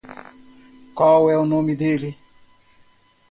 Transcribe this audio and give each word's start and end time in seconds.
Qual 0.95 1.29
é 1.29 1.37
o 1.37 1.45
nome 1.45 1.75
dele? 1.75 2.17